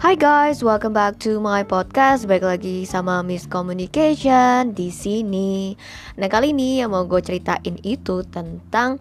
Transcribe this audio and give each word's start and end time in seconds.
Hai 0.00 0.16
guys, 0.16 0.64
welcome 0.64 0.96
back 0.96 1.20
to 1.20 1.44
my 1.44 1.60
podcast. 1.60 2.24
Baik 2.24 2.48
lagi 2.48 2.88
sama 2.88 3.20
Miss 3.20 3.44
Communication 3.44 4.72
di 4.72 4.88
sini. 4.88 5.76
Nah 6.16 6.24
kali 6.24 6.56
ini 6.56 6.80
yang 6.80 6.96
mau 6.96 7.04
gue 7.04 7.20
ceritain 7.20 7.76
itu 7.84 8.24
tentang 8.32 8.96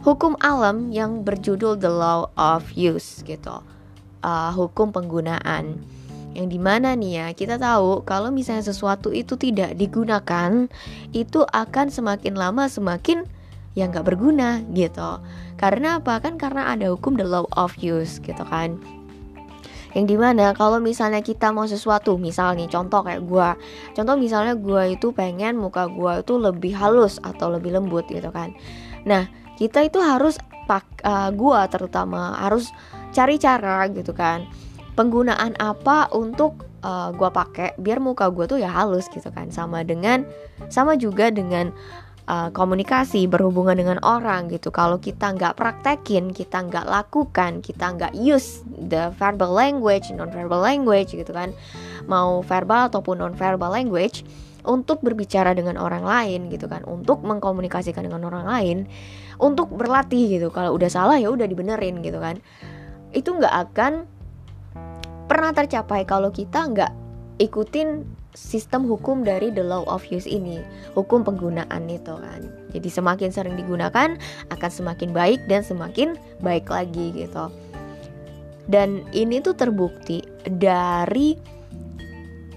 hukum 0.00 0.32
alam 0.40 0.88
yang 0.88 1.20
berjudul 1.20 1.76
The 1.76 1.92
Law 1.92 2.32
of 2.40 2.72
Use 2.72 3.20
gitu. 3.20 3.60
Uh, 4.24 4.48
hukum 4.56 4.96
penggunaan. 4.96 5.84
Yang 6.32 6.46
di 6.56 6.56
mana 6.56 6.96
nih 6.96 7.12
ya 7.12 7.26
kita 7.36 7.60
tahu 7.60 8.00
kalau 8.08 8.32
misalnya 8.32 8.64
sesuatu 8.64 9.12
itu 9.12 9.36
tidak 9.36 9.76
digunakan, 9.76 10.72
itu 11.12 11.44
akan 11.44 11.92
semakin 11.92 12.32
lama 12.32 12.64
semakin 12.64 13.28
yang 13.76 13.92
nggak 13.92 14.08
berguna 14.08 14.64
gitu. 14.72 15.20
Karena 15.60 16.00
apa 16.00 16.16
kan? 16.24 16.40
Karena 16.40 16.72
ada 16.72 16.88
hukum 16.88 17.20
the 17.20 17.28
law 17.28 17.44
of 17.60 17.76
use 17.76 18.16
gitu 18.24 18.40
kan 18.48 19.01
yang 19.92 20.08
di 20.08 20.16
mana 20.16 20.56
kalau 20.56 20.80
misalnya 20.80 21.20
kita 21.20 21.52
mau 21.52 21.68
sesuatu 21.68 22.16
misalnya 22.16 22.64
contoh 22.68 23.04
kayak 23.04 23.22
gue 23.24 23.48
contoh 23.92 24.16
misalnya 24.16 24.56
gue 24.56 24.96
itu 24.96 25.12
pengen 25.12 25.60
muka 25.60 25.88
gue 25.88 26.24
itu 26.24 26.34
lebih 26.40 26.72
halus 26.72 27.20
atau 27.20 27.52
lebih 27.52 27.76
lembut 27.76 28.08
gitu 28.08 28.32
kan. 28.32 28.56
Nah 29.04 29.28
kita 29.60 29.84
itu 29.84 30.00
harus 30.00 30.40
pak 30.64 30.84
uh, 31.04 31.28
eh, 31.28 31.30
gue 31.36 31.60
terutama 31.68 32.34
harus 32.40 32.72
cari 33.12 33.36
cara 33.36 33.86
gitu 33.92 34.16
kan. 34.16 34.48
Penggunaan 34.92 35.56
apa 35.60 36.08
untuk 36.12 36.64
uh, 36.84 37.08
eh, 37.08 37.08
gue 37.12 37.28
pakai 37.28 37.68
biar 37.76 38.00
muka 38.00 38.32
gue 38.32 38.48
tuh 38.48 38.58
ya 38.58 38.72
halus 38.72 39.06
gitu 39.12 39.28
kan. 39.28 39.52
Sama 39.52 39.84
dengan 39.84 40.24
sama 40.72 40.96
juga 40.96 41.28
dengan 41.28 41.70
uh, 42.32 42.48
komunikasi 42.56 43.28
berhubungan 43.28 43.76
dengan 43.76 43.98
orang 44.00 44.48
gitu. 44.48 44.72
Kalau 44.72 44.96
kita 44.96 45.36
nggak 45.36 45.52
praktekin 45.60 46.32
kita 46.32 46.64
nggak 46.64 46.88
lakukan 46.88 47.60
kita 47.60 47.92
nggak 47.92 48.16
use 48.16 48.64
the 48.88 49.12
verbal 49.20 49.52
language 49.52 50.08
non 50.16 50.32
verbal 50.32 50.64
language 50.64 51.12
gitu 51.12 51.28
kan. 51.28 51.52
Mau 52.08 52.40
verbal 52.40 52.88
ataupun 52.88 53.20
non 53.20 53.36
verbal 53.36 53.68
language 53.76 54.24
untuk 54.62 55.02
berbicara 55.02 55.52
dengan 55.52 55.76
orang 55.76 56.06
lain 56.06 56.48
gitu 56.48 56.64
kan. 56.72 56.80
Untuk 56.88 57.20
mengkomunikasikan 57.20 58.08
dengan 58.08 58.24
orang 58.24 58.48
lain 58.48 58.78
untuk 59.36 59.68
berlatih 59.68 60.40
gitu. 60.40 60.48
Kalau 60.48 60.72
udah 60.72 60.88
salah 60.88 61.20
ya 61.20 61.28
udah 61.28 61.44
dibenerin 61.44 62.00
gitu 62.00 62.16
kan. 62.16 62.40
Itu 63.12 63.36
nggak 63.36 63.54
akan 63.70 63.92
pernah 65.28 65.52
tercapai 65.52 66.08
kalau 66.08 66.32
kita 66.32 66.64
nggak 66.64 66.92
ikutin 67.40 68.21
sistem 68.32 68.88
hukum 68.88 69.24
dari 69.24 69.52
the 69.52 69.60
law 69.60 69.84
of 69.88 70.04
use 70.08 70.24
ini, 70.24 70.64
hukum 70.96 71.24
penggunaan 71.24 71.88
itu 71.88 72.14
kan. 72.16 72.40
Jadi 72.72 72.88
semakin 72.88 73.28
sering 73.28 73.54
digunakan 73.60 74.16
akan 74.48 74.70
semakin 74.72 75.12
baik 75.12 75.40
dan 75.48 75.60
semakin 75.60 76.16
baik 76.40 76.68
lagi 76.72 77.12
gitu. 77.12 77.52
Dan 78.70 79.04
ini 79.12 79.42
tuh 79.44 79.52
terbukti 79.52 80.24
dari 80.46 81.36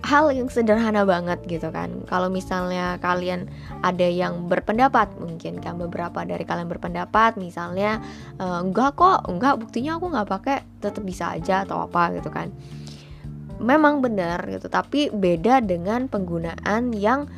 hal 0.06 0.30
yang 0.30 0.48
sederhana 0.48 1.02
banget 1.02 1.42
gitu 1.50 1.74
kan. 1.74 2.06
Kalau 2.06 2.30
misalnya 2.30 3.02
kalian 3.02 3.50
ada 3.82 4.06
yang 4.06 4.46
berpendapat, 4.46 5.10
mungkin 5.18 5.58
kan 5.60 5.82
beberapa 5.82 6.22
dari 6.22 6.46
kalian 6.46 6.70
berpendapat, 6.70 7.42
misalnya 7.42 8.00
e, 8.38 8.46
enggak 8.46 8.94
kok, 8.96 9.26
enggak 9.26 9.58
buktinya 9.58 9.98
aku 9.98 10.14
nggak 10.14 10.30
pakai, 10.30 10.58
tetap 10.78 11.02
bisa 11.02 11.34
aja 11.34 11.66
atau 11.66 11.82
apa 11.84 12.14
gitu 12.14 12.30
kan 12.30 12.54
memang 13.62 14.04
benar 14.04 14.44
gitu 14.52 14.68
tapi 14.68 15.08
beda 15.10 15.64
dengan 15.64 16.12
penggunaan 16.12 16.92
yang 16.92 17.30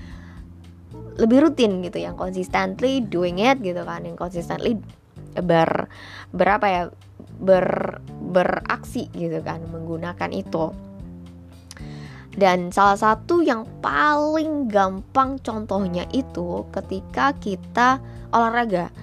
lebih 1.18 1.50
rutin 1.50 1.82
gitu 1.82 1.98
yang 1.98 2.14
consistently 2.14 3.02
doing 3.02 3.42
it 3.42 3.58
gitu 3.62 3.82
kan 3.82 4.06
yang 4.06 4.14
consistently 4.14 4.78
ber 5.38 5.90
berapa 6.34 6.66
ya 6.66 6.84
ber 7.38 7.98
beraksi 8.34 9.10
gitu 9.14 9.42
kan 9.42 9.62
menggunakan 9.70 10.30
itu. 10.34 10.74
Dan 12.38 12.70
salah 12.70 12.98
satu 12.98 13.42
yang 13.42 13.66
paling 13.82 14.70
gampang 14.70 15.42
contohnya 15.42 16.06
itu 16.14 16.70
ketika 16.70 17.34
kita 17.34 17.98
olahraga. 18.30 18.94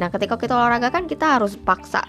Nah 0.00 0.08
ketika 0.08 0.40
kita 0.40 0.56
olahraga 0.56 0.88
kan 0.88 1.04
kita 1.04 1.36
harus 1.36 1.60
paksa 1.60 2.08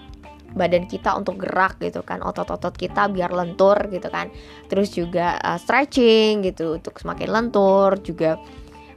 badan 0.52 0.84
kita 0.88 1.16
untuk 1.16 1.40
gerak 1.40 1.80
gitu 1.80 2.04
kan 2.04 2.20
otot-otot 2.20 2.72
kita 2.76 3.08
biar 3.08 3.32
lentur 3.32 3.76
gitu 3.88 4.08
kan. 4.08 4.28
Terus 4.68 4.92
juga 4.92 5.40
uh, 5.40 5.58
stretching 5.58 6.44
gitu 6.44 6.76
untuk 6.78 6.96
semakin 7.00 7.28
lentur 7.28 7.98
juga. 8.00 8.40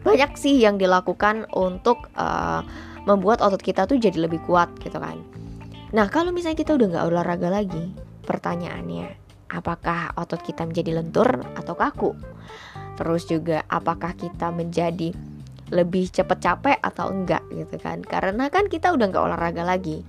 Banyak 0.05 0.37
sih 0.37 0.61
yang 0.61 0.77
dilakukan 0.77 1.49
untuk 1.57 2.13
uh, 2.13 2.61
membuat 3.09 3.41
otot 3.41 3.61
kita 3.61 3.89
tuh 3.89 3.97
jadi 3.97 4.29
lebih 4.29 4.43
kuat 4.45 4.69
gitu 4.83 5.01
kan. 5.01 5.17
Nah 5.95 6.07
kalau 6.11 6.29
misalnya 6.29 6.61
kita 6.61 6.77
udah 6.77 6.87
nggak 6.91 7.05
olahraga 7.09 7.49
lagi 7.49 7.93
pertanyaannya 8.25 9.25
apakah 9.49 10.13
otot 10.17 10.41
kita 10.41 10.65
menjadi 10.65 11.01
lentur 11.01 11.29
atau 11.55 11.73
kaku? 11.77 12.11
Terus 12.95 13.27
juga 13.27 13.63
apakah 13.67 14.15
kita 14.15 14.51
menjadi 14.51 15.11
lebih 15.73 16.13
cepat 16.13 16.39
capek 16.41 16.77
atau 16.81 17.09
enggak 17.09 17.41
gitu 17.49 17.75
kan? 17.81 18.01
Karena 18.05 18.49
kan 18.49 18.69
kita 18.69 18.93
udah 18.93 19.05
nggak 19.09 19.25
olahraga 19.25 19.63
lagi 19.65 20.05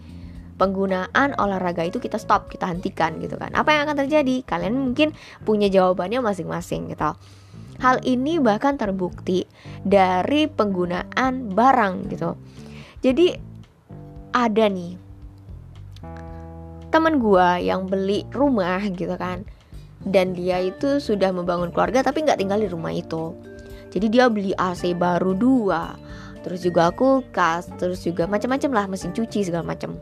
penggunaan 0.56 1.36
olahraga 1.36 1.84
itu 1.84 2.00
kita 2.00 2.16
stop, 2.16 2.48
kita 2.48 2.68
hentikan 2.68 3.20
gitu 3.20 3.36
kan. 3.36 3.52
Apa 3.52 3.76
yang 3.76 3.88
akan 3.88 4.04
terjadi? 4.04 4.44
Kalian 4.44 4.92
mungkin 4.92 5.12
punya 5.44 5.68
jawabannya 5.68 6.24
masing-masing 6.24 6.92
gitu. 6.92 7.12
Hal 7.76 8.00
ini 8.08 8.40
bahkan 8.40 8.80
terbukti 8.80 9.44
dari 9.84 10.48
penggunaan 10.48 11.52
barang 11.52 11.94
gitu. 12.08 12.40
Jadi 13.04 13.36
ada 14.32 14.68
nih 14.68 14.96
temen 16.92 17.20
gue 17.20 17.48
yang 17.60 17.84
beli 17.84 18.24
rumah 18.32 18.80
gitu 18.88 19.20
kan 19.20 19.44
dan 20.06 20.32
dia 20.32 20.62
itu 20.62 21.02
sudah 21.02 21.34
membangun 21.34 21.68
keluarga 21.74 22.00
tapi 22.00 22.24
nggak 22.24 22.40
tinggal 22.40 22.56
di 22.56 22.68
rumah 22.70 22.94
itu 22.94 23.34
jadi 23.90 24.06
dia 24.08 24.24
beli 24.32 24.56
AC 24.56 24.96
baru 24.96 25.36
dua 25.36 25.92
terus 26.46 26.62
juga 26.62 26.94
kulkas 26.94 27.68
terus 27.76 28.00
juga 28.06 28.30
macam-macam 28.30 28.70
lah 28.70 28.84
mesin 28.86 29.10
cuci 29.10 29.44
segala 29.44 29.66
macam 29.66 29.98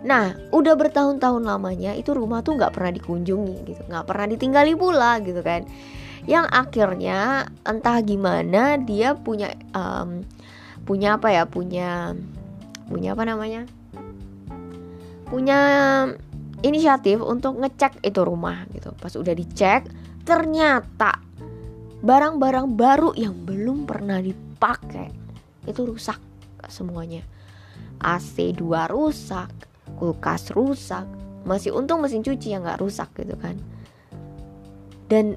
Nah, 0.00 0.32
udah 0.48 0.74
bertahun-tahun 0.80 1.44
lamanya 1.44 1.92
itu 1.92 2.16
rumah 2.16 2.40
tuh 2.40 2.56
nggak 2.56 2.72
pernah 2.72 2.92
dikunjungi 2.96 3.56
gitu, 3.68 3.82
nggak 3.84 4.06
pernah 4.08 4.26
ditinggali 4.32 4.72
pula 4.72 5.20
gitu 5.20 5.44
kan. 5.44 5.68
Yang 6.24 6.46
akhirnya 6.48 7.48
entah 7.64 8.00
gimana 8.00 8.80
dia 8.80 9.12
punya 9.12 9.52
um, 9.76 10.24
punya 10.88 11.20
apa 11.20 11.28
ya, 11.28 11.44
punya 11.44 12.16
punya 12.88 13.12
apa 13.12 13.24
namanya? 13.28 13.68
Punya 15.28 15.60
inisiatif 16.64 17.20
untuk 17.20 17.60
ngecek 17.60 18.00
itu 18.00 18.20
rumah 18.24 18.64
gitu. 18.72 18.96
Pas 18.96 19.12
udah 19.12 19.36
dicek, 19.36 19.84
ternyata 20.24 21.20
barang-barang 22.00 22.72
baru 22.72 23.12
yang 23.12 23.36
belum 23.44 23.84
pernah 23.84 24.16
dipakai 24.24 25.12
itu 25.68 25.84
rusak 25.84 26.16
semuanya. 26.72 27.20
AC 28.00 28.56
2 28.56 28.88
rusak, 28.88 29.69
kulkas 29.98 30.52
rusak 30.52 31.06
masih 31.44 31.72
untung 31.72 32.04
mesin 32.04 32.20
cuci 32.20 32.52
yang 32.52 32.64
nggak 32.64 32.80
rusak 32.80 33.08
gitu 33.16 33.34
kan. 33.40 33.56
Dan 35.10 35.34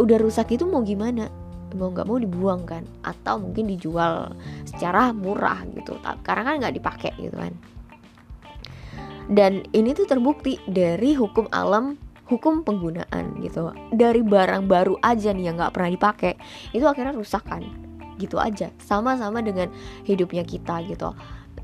udah 0.00 0.18
rusak 0.18 0.50
itu 0.56 0.64
mau 0.64 0.82
gimana? 0.82 1.28
Mau 1.76 1.92
nggak 1.92 2.08
mau 2.08 2.18
dibuang 2.18 2.64
kan? 2.64 2.82
Atau 3.04 3.42
mungkin 3.42 3.68
dijual 3.68 4.32
secara 4.64 5.12
murah 5.12 5.62
gitu 5.76 5.98
karena 6.24 6.42
kan 6.42 6.54
nggak 6.62 6.74
dipakai 6.80 7.12
gitu 7.20 7.36
kan. 7.36 7.52
Dan 9.26 9.66
ini 9.74 9.90
tuh 9.90 10.06
terbukti 10.06 10.56
dari 10.70 11.18
hukum 11.18 11.50
alam 11.50 11.98
hukum 12.26 12.66
penggunaan 12.66 13.38
gitu. 13.42 13.70
Dari 13.94 14.22
barang 14.22 14.66
baru 14.66 14.98
aja 15.02 15.30
nih 15.30 15.52
yang 15.52 15.56
nggak 15.60 15.74
pernah 15.74 15.90
dipakai 15.92 16.34
itu 16.74 16.86
akhirnya 16.86 17.14
rusak 17.14 17.44
kan? 17.46 17.62
Gitu 18.16 18.40
aja 18.40 18.72
sama-sama 18.80 19.44
dengan 19.44 19.68
hidupnya 20.08 20.42
kita 20.42 20.80
gitu 20.88 21.12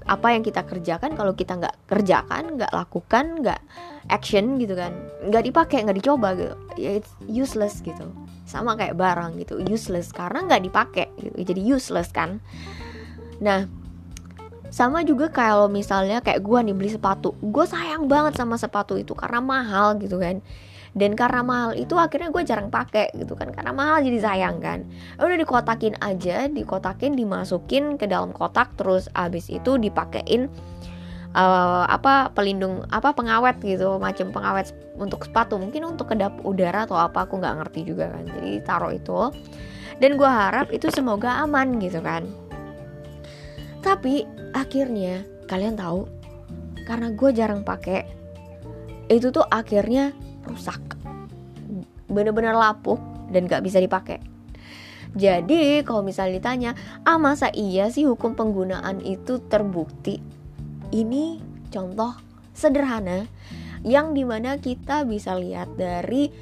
apa 0.06 0.34
yang 0.34 0.42
kita 0.42 0.66
kerjakan 0.66 1.14
kalau 1.14 1.32
kita 1.32 1.58
nggak 1.58 1.76
kerjakan 1.86 2.58
nggak 2.58 2.72
lakukan 2.74 3.42
nggak 3.42 3.60
action 4.10 4.58
gitu 4.58 4.74
kan 4.74 4.90
nggak 5.26 5.46
dipakai 5.46 5.86
nggak 5.86 5.98
dicoba 6.02 6.34
gitu 6.34 6.54
ya 6.78 6.98
it's 6.98 7.12
useless 7.26 7.80
gitu. 7.82 8.04
Sama 8.46 8.76
kayak 8.76 8.98
barang 8.98 9.38
gitu 9.40 9.62
useless 9.62 10.10
karena 10.10 10.44
nggak 10.44 10.62
dipakai 10.66 11.06
gitu 11.18 11.36
jadi 11.54 11.60
useless 11.78 12.10
kan. 12.10 12.42
Nah 13.38 13.66
sama 14.72 15.04
juga 15.04 15.28
kalau 15.28 15.68
misalnya 15.68 16.24
kayak 16.24 16.40
gue 16.40 16.58
nih 16.64 16.72
beli 16.72 16.88
sepatu 16.88 17.36
gue 17.44 17.64
sayang 17.68 18.08
banget 18.08 18.40
sama 18.40 18.56
sepatu 18.56 18.96
itu 18.96 19.12
karena 19.12 19.44
mahal 19.44 20.00
gitu 20.00 20.16
kan 20.16 20.40
dan 20.92 21.16
karena 21.16 21.40
mahal 21.40 21.72
itu 21.72 21.96
akhirnya 21.96 22.28
gue 22.28 22.42
jarang 22.44 22.68
pakai 22.68 23.16
gitu 23.16 23.32
kan 23.32 23.48
karena 23.48 23.72
mahal 23.72 24.04
jadi 24.04 24.18
sayang 24.20 24.60
kan. 24.60 24.84
Udah 25.16 25.40
dikotakin 25.40 25.96
aja 26.04 26.52
dikotakin 26.52 27.16
dimasukin 27.16 27.96
ke 27.96 28.04
dalam 28.04 28.36
kotak 28.36 28.76
terus 28.76 29.08
abis 29.16 29.48
itu 29.48 29.80
dipakein 29.80 30.52
uh, 31.32 31.88
apa 31.88 32.28
pelindung 32.36 32.84
apa 32.92 33.16
pengawet 33.16 33.56
gitu 33.64 33.96
macam 33.96 34.28
pengawet 34.36 34.76
untuk 35.00 35.24
sepatu. 35.24 35.56
Mungkin 35.56 35.96
untuk 35.96 36.12
kedap 36.12 36.36
udara 36.44 36.84
atau 36.84 37.00
apa 37.00 37.24
aku 37.24 37.40
nggak 37.40 37.64
ngerti 37.64 37.80
juga 37.88 38.12
kan. 38.12 38.24
Jadi 38.28 38.60
taruh 38.60 38.92
itu. 38.92 39.32
Dan 39.96 40.20
gue 40.20 40.28
harap 40.28 40.68
itu 40.76 40.92
semoga 40.92 41.40
aman 41.40 41.80
gitu 41.80 42.04
kan. 42.04 42.28
Tapi 43.80 44.28
akhirnya 44.52 45.24
kalian 45.48 45.80
tahu 45.80 46.04
karena 46.84 47.08
gue 47.16 47.30
jarang 47.32 47.64
pakai 47.64 48.04
itu 49.08 49.28
tuh 49.32 49.44
akhirnya 49.48 50.12
rusak. 50.46 50.80
Bener-bener 52.10 52.52
lapuk 52.52 52.98
dan 53.32 53.48
gak 53.48 53.64
bisa 53.64 53.80
dipakai. 53.80 54.20
Jadi 55.12 55.84
kalau 55.84 56.00
misalnya 56.00 56.40
ditanya 56.40 56.70
ah 57.04 57.20
masa 57.20 57.52
iya 57.52 57.92
sih 57.92 58.08
hukum 58.08 58.32
penggunaan 58.32 59.04
itu 59.04 59.44
terbukti? 59.44 60.24
Ini 60.92 61.40
contoh 61.68 62.16
sederhana 62.56 63.28
yang 63.84 64.16
di 64.16 64.24
mana 64.24 64.56
kita 64.56 65.04
bisa 65.04 65.36
lihat 65.36 65.76
dari 65.76 66.32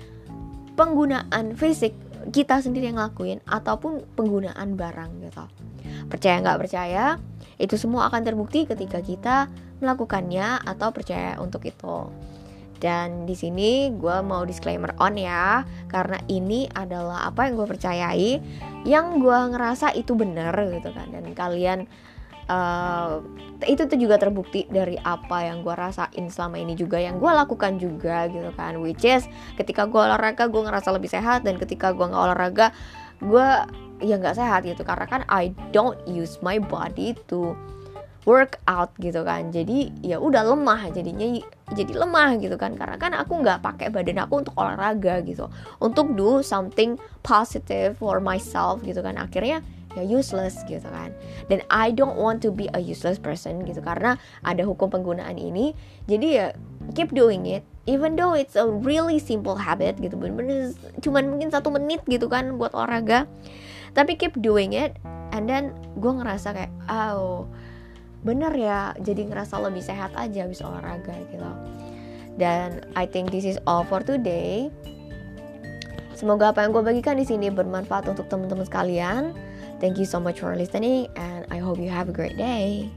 penggunaan 0.78 1.58
fisik 1.58 1.96
kita 2.30 2.62
sendiri 2.62 2.92
yang 2.92 3.00
ngelakuin 3.00 3.42
ataupun 3.48 4.06
penggunaan 4.14 4.78
barang 4.78 5.10
gitu. 5.24 5.44
Percaya 6.06 6.36
nggak 6.38 6.60
percaya? 6.60 7.04
Itu 7.58 7.74
semua 7.80 8.06
akan 8.12 8.22
terbukti 8.22 8.68
ketika 8.68 9.02
kita 9.02 9.50
melakukannya 9.80 10.62
atau 10.62 10.92
percaya 10.92 11.40
untuk 11.40 11.64
itu 11.64 12.06
dan 12.80 13.28
di 13.28 13.36
sini 13.36 13.92
gue 13.92 14.16
mau 14.24 14.42
disclaimer 14.48 14.96
on 14.96 15.20
ya 15.20 15.68
karena 15.92 16.16
ini 16.32 16.64
adalah 16.72 17.28
apa 17.28 17.44
yang 17.44 17.60
gue 17.60 17.68
percayai 17.68 18.32
yang 18.88 19.20
gue 19.20 19.38
ngerasa 19.52 19.92
itu 19.92 20.16
bener 20.16 20.50
gitu 20.72 20.88
kan. 20.96 21.12
Dan 21.12 21.36
kalian 21.36 21.84
uh, 22.48 23.20
itu 23.68 23.84
tuh 23.84 24.00
juga 24.00 24.16
terbukti 24.16 24.64
dari 24.72 24.96
apa 24.96 25.44
yang 25.44 25.60
gue 25.60 25.76
rasain 25.76 26.32
selama 26.32 26.56
ini 26.56 26.72
juga 26.72 26.96
yang 26.96 27.20
gue 27.20 27.28
lakukan 27.28 27.76
juga 27.76 28.32
gitu 28.32 28.48
kan. 28.56 28.80
Which 28.80 29.04
is 29.04 29.28
ketika 29.60 29.84
gue 29.84 30.00
olahraga 30.00 30.48
gue 30.48 30.62
ngerasa 30.64 30.88
lebih 30.96 31.12
sehat. 31.12 31.44
Dan 31.44 31.60
ketika 31.60 31.92
gue 31.92 32.08
nggak 32.08 32.24
olahraga 32.32 32.72
gue 33.20 33.48
ya 34.00 34.16
nggak 34.16 34.40
sehat 34.40 34.64
gitu. 34.64 34.88
Karena 34.88 35.04
kan 35.04 35.22
I 35.28 35.52
don't 35.76 36.00
use 36.08 36.40
my 36.40 36.56
body 36.56 37.12
to 37.28 37.52
work 38.24 38.56
out 38.64 38.92
gitu 39.04 39.20
kan. 39.20 39.52
Jadi 39.52 39.92
ya 40.00 40.16
udah 40.16 40.48
lemah 40.48 40.88
jadinya 40.96 41.28
jadi 41.74 41.92
lemah 41.94 42.38
gitu 42.42 42.56
kan. 42.58 42.74
Karena 42.74 42.96
kan 42.98 43.12
aku 43.14 43.42
nggak 43.42 43.62
pakai 43.62 43.88
badan 43.90 44.22
aku 44.22 44.42
untuk 44.42 44.54
olahraga 44.58 45.22
gitu. 45.22 45.46
Untuk 45.78 46.18
do 46.18 46.42
something 46.42 46.98
positive 47.22 47.98
for 47.98 48.18
myself 48.18 48.82
gitu 48.82 49.00
kan. 49.00 49.18
Akhirnya 49.18 49.62
ya 49.98 50.02
useless 50.06 50.62
gitu 50.70 50.86
kan. 50.86 51.10
Dan 51.50 51.62
I 51.70 51.90
don't 51.90 52.18
want 52.18 52.42
to 52.46 52.54
be 52.54 52.70
a 52.74 52.80
useless 52.82 53.18
person 53.18 53.62
gitu. 53.66 53.82
Karena 53.82 54.18
ada 54.42 54.62
hukum 54.66 54.90
penggunaan 54.90 55.38
ini. 55.38 55.74
Jadi 56.10 56.28
ya 56.38 56.46
keep 56.94 57.14
doing 57.14 57.46
it. 57.46 57.62
Even 57.88 58.14
though 58.14 58.34
it's 58.38 58.54
a 58.54 58.66
really 58.66 59.18
simple 59.18 59.58
habit 59.58 59.98
gitu. 59.98 60.14
Bener-bener 60.14 60.74
cuman 61.02 61.30
mungkin 61.30 61.50
satu 61.50 61.70
menit 61.70 62.02
gitu 62.06 62.26
kan 62.26 62.58
buat 62.58 62.74
olahraga. 62.74 63.30
Tapi 63.94 64.14
keep 64.18 64.38
doing 64.38 64.74
it. 64.74 64.98
And 65.30 65.46
then 65.46 65.74
gue 65.98 66.10
ngerasa 66.10 66.50
kayak 66.54 66.72
oh 66.90 67.46
bener 68.20 68.52
ya 68.52 68.92
jadi 69.00 69.24
ngerasa 69.28 69.56
lebih 69.60 69.80
sehat 69.80 70.12
aja 70.16 70.44
habis 70.44 70.60
olahraga 70.60 71.16
gitu. 71.32 71.50
Dan 72.36 72.84
I 72.96 73.04
think 73.04 73.32
this 73.32 73.44
is 73.44 73.60
all 73.68 73.84
for 73.84 74.00
today. 74.00 74.72
Semoga 76.16 76.52
apa 76.52 76.64
yang 76.64 76.76
gue 76.76 76.84
bagikan 76.84 77.16
di 77.16 77.24
sini 77.24 77.48
bermanfaat 77.48 78.04
untuk 78.08 78.28
teman-teman 78.28 78.68
sekalian. 78.68 79.32
Thank 79.80 79.96
you 79.96 80.04
so 80.04 80.20
much 80.20 80.44
for 80.44 80.52
listening 80.52 81.08
and 81.16 81.48
I 81.48 81.56
hope 81.56 81.80
you 81.80 81.88
have 81.88 82.12
a 82.12 82.14
great 82.14 82.36
day 82.36 82.92